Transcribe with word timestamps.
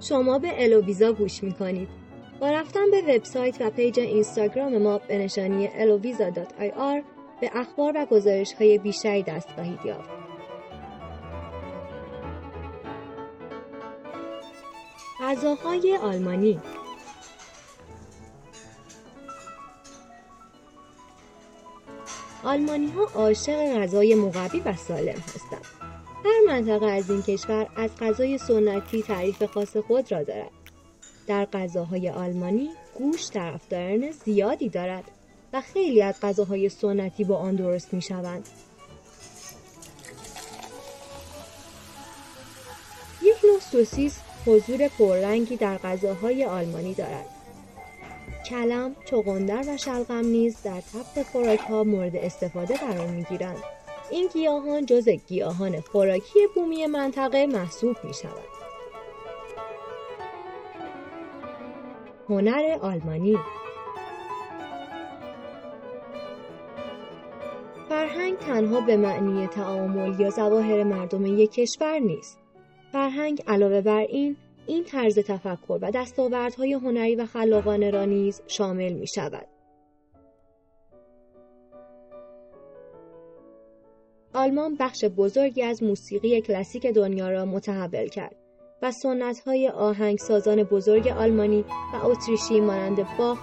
شما 0.00 0.38
به 0.38 0.64
الوویزا 0.64 1.12
گوش 1.12 1.42
می‌کنید. 1.44 1.88
با 2.40 2.50
رفتن 2.50 2.90
به 2.90 3.02
وبسایت 3.02 3.56
و 3.60 3.70
پیج 3.70 4.00
اینستاگرام 4.00 4.78
ما 4.78 4.98
به 4.98 5.18
نشانی 5.18 5.68
eloviza.ir 5.68 7.02
به 7.40 7.50
اخبار 7.54 7.92
و 7.96 8.06
گزارش 8.06 8.52
های 8.52 8.78
بیشتری 8.78 9.22
دست 9.22 9.50
خواهید 9.50 9.80
یافت. 9.84 10.27
غذاهای 15.20 15.98
آلمانی 16.02 16.60
آلمانی 22.44 22.86
ها 22.86 23.04
عاشق 23.14 23.78
غذای 23.78 24.14
مقوی 24.14 24.60
و 24.60 24.76
سالم 24.76 25.08
هستند. 25.08 25.64
هر 26.24 26.40
منطقه 26.46 26.86
از 26.86 27.10
این 27.10 27.22
کشور 27.22 27.66
از 27.76 27.90
غذای 28.00 28.38
سنتی 28.38 29.02
تعریف 29.02 29.42
خاص 29.42 29.76
خود 29.76 30.12
را 30.12 30.22
دارد. 30.22 30.50
در 31.26 31.44
غذاهای 31.44 32.10
آلمانی 32.10 32.70
گوشت 32.98 33.32
طرفداران 33.32 34.10
زیادی 34.10 34.68
دارد 34.68 35.04
و 35.52 35.60
خیلی 35.60 36.02
از 36.02 36.20
غذاهای 36.22 36.68
سنتی 36.68 37.24
با 37.24 37.36
آن 37.36 37.56
درست 37.56 37.94
می 37.94 38.02
شوند. 38.02 38.48
یک 43.22 43.36
نوع 43.44 43.60
سوسیس 43.60 44.20
حضور 44.48 44.88
پررنگی 44.88 45.56
در 45.56 45.78
غذاهای 45.78 46.44
آلمانی 46.44 46.94
دارد. 46.94 47.26
کلم، 48.50 48.96
چغندر 49.04 49.64
و 49.68 49.76
شلغم 49.76 50.26
نیز 50.26 50.62
در 50.62 50.80
تبت 50.80 51.26
خوراک 51.26 51.58
ها 51.58 51.84
مورد 51.84 52.16
استفاده 52.16 52.76
قرار 52.76 53.06
می 53.06 53.24
گیرند. 53.24 53.62
این 54.10 54.28
گیاهان 54.32 54.86
جز 54.86 55.08
گیاهان 55.08 55.80
خوراکی 55.80 56.38
بومی 56.54 56.86
منطقه 56.86 57.46
محسوب 57.46 57.96
می 58.04 58.14
شود. 58.14 58.48
هنر 62.28 62.78
آلمانی 62.82 63.38
فرهنگ 67.88 68.38
تنها 68.38 68.80
به 68.80 68.96
معنی 68.96 69.46
تعامل 69.46 70.20
یا 70.20 70.30
ظواهر 70.30 70.82
مردم 70.84 71.26
یک 71.26 71.52
کشور 71.52 71.98
نیست. 71.98 72.38
فرهنگ 72.92 73.42
علاوه 73.46 73.80
بر 73.80 74.00
این 74.00 74.36
این 74.66 74.84
طرز 74.84 75.18
تفکر 75.18 75.78
و 75.82 75.90
دستاوردهای 75.90 76.72
هنری 76.72 77.16
و 77.16 77.26
خلاقانه 77.26 77.90
را 77.90 78.04
نیز 78.04 78.42
شامل 78.46 78.92
می 78.92 79.06
شود. 79.06 79.46
آلمان 84.34 84.76
بخش 84.80 85.04
بزرگی 85.04 85.62
از 85.62 85.82
موسیقی 85.82 86.40
کلاسیک 86.40 86.86
دنیا 86.86 87.30
را 87.30 87.44
متحول 87.44 88.08
کرد 88.08 88.36
و 88.82 88.92
سنت‌های 88.92 89.68
آهنگسازان 89.68 90.62
بزرگ 90.62 91.08
آلمانی 91.08 91.64
و 91.94 92.06
اتریشی 92.06 92.60
مانند 92.60 93.06
باخ 93.18 93.38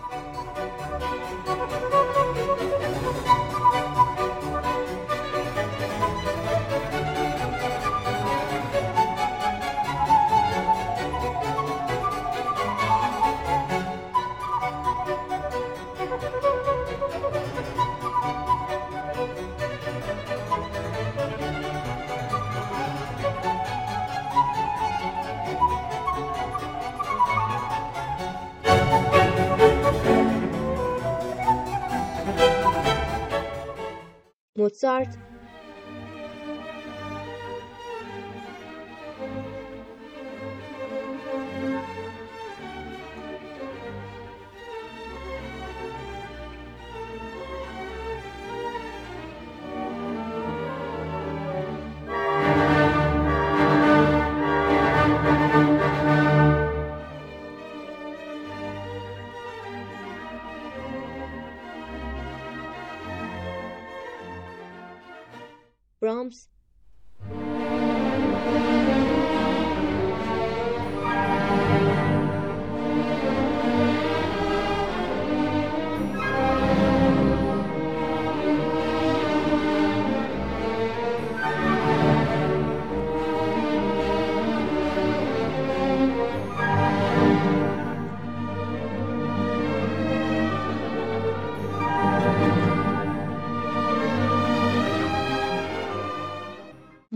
Mozart 34.66 35.10
Brahms 66.06 66.50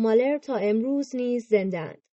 مالر 0.10 0.38
تا 0.38 0.56
امروز 0.56 1.16
نیز 1.16 1.48
زندهاند. 1.48 2.09